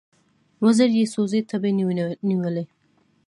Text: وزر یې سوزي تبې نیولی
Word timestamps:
وزر 0.63 0.89
یې 0.97 1.05
سوزي 1.13 1.41
تبې 1.49 1.71
نیولی 2.29 2.65